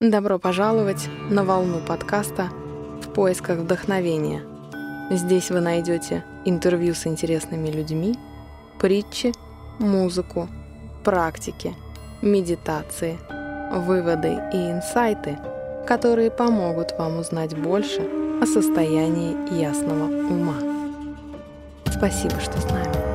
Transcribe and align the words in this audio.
Добро 0.00 0.38
пожаловать 0.38 1.08
на 1.28 1.42
волну 1.42 1.80
подкаста 1.80 2.50
«В 3.02 3.12
поисках 3.12 3.58
вдохновения». 3.58 4.42
Здесь 5.10 5.50
вы 5.50 5.58
найдете 5.58 6.24
интервью 6.44 6.94
с 6.94 7.04
интересными 7.08 7.68
людьми, 7.68 8.14
притчи, 8.78 9.32
музыку, 9.80 10.48
практики, 11.02 11.74
медитации, 12.22 13.18
выводы 13.72 14.40
и 14.52 14.70
инсайты, 14.70 15.36
которые 15.84 16.30
помогут 16.30 16.96
вам 16.96 17.18
узнать 17.18 17.58
больше 17.58 18.02
о 18.40 18.46
состоянии 18.46 19.60
ясного 19.60 20.04
ума. 20.04 20.54
Спасибо, 21.86 22.38
что 22.38 22.60
с 22.60 22.70
нами. 22.70 23.07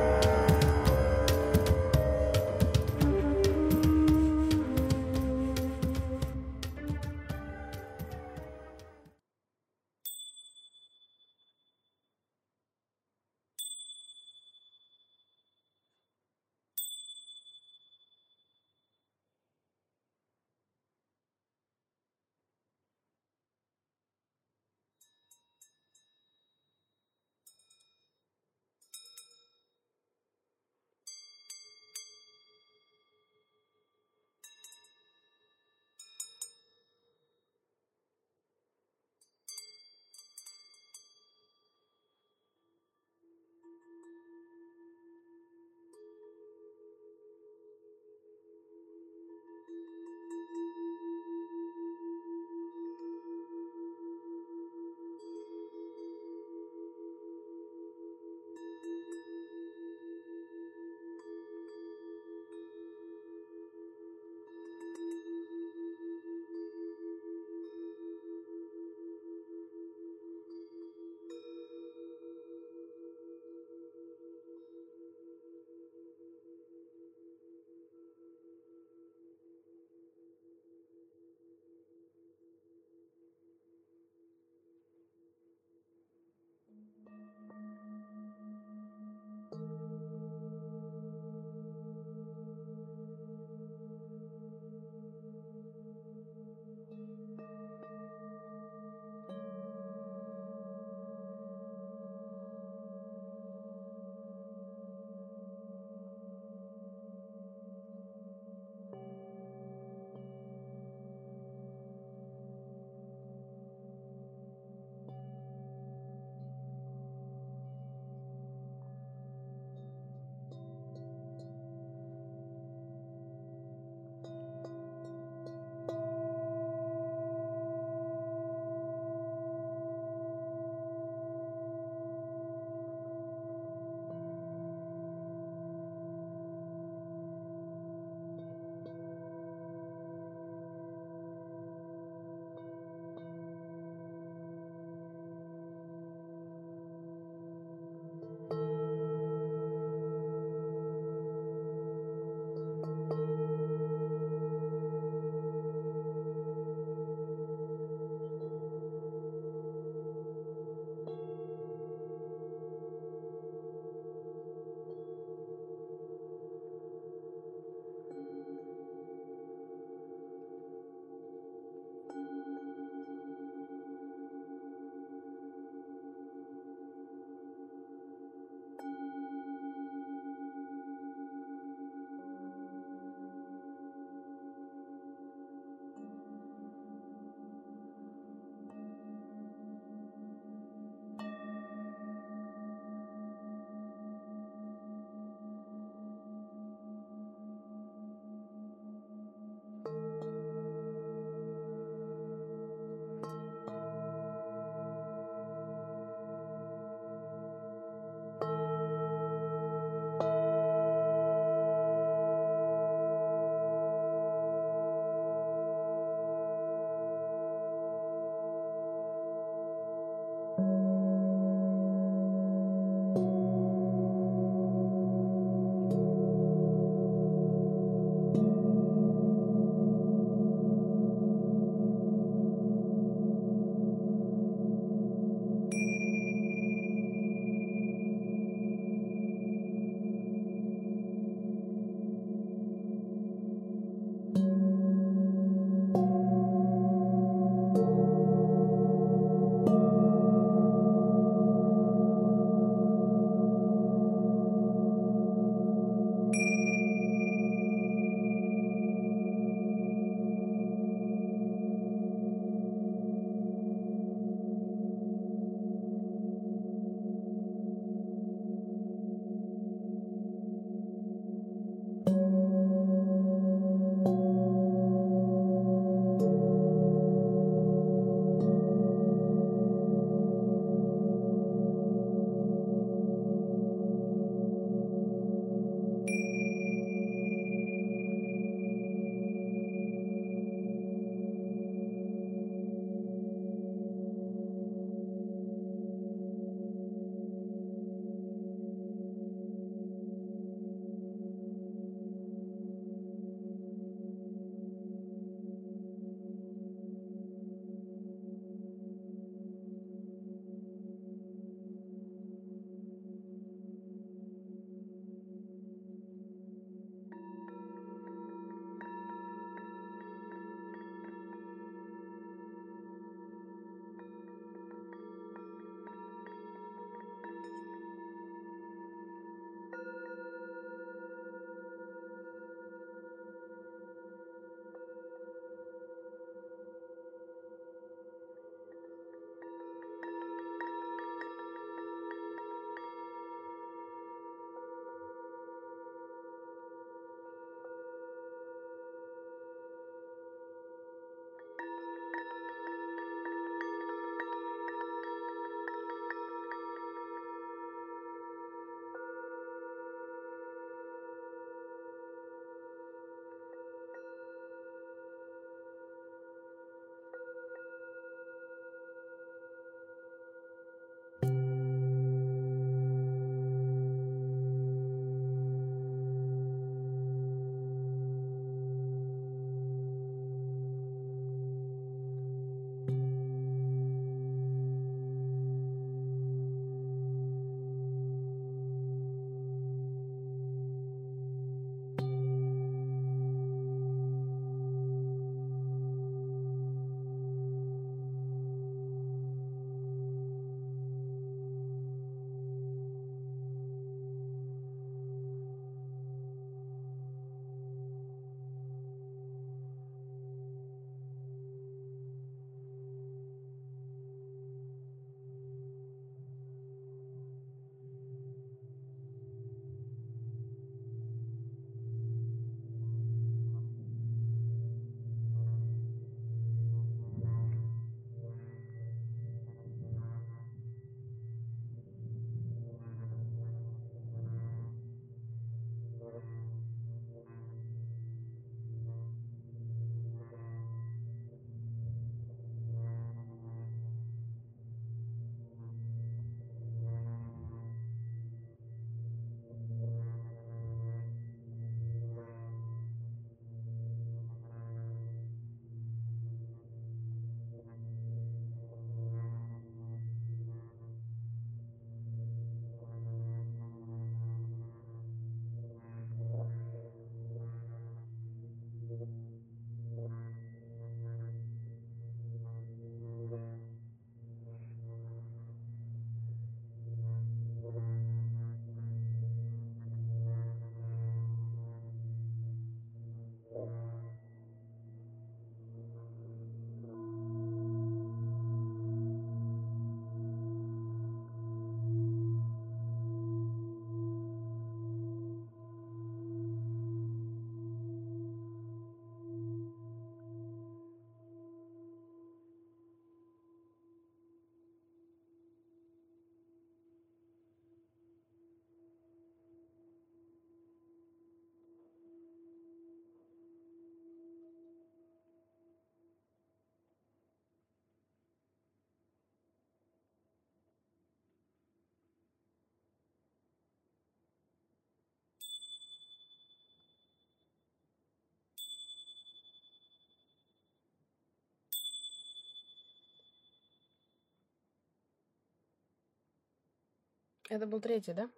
Это 537.48 537.66
был 537.66 537.80
третий, 537.80 538.12
да? 538.12 538.30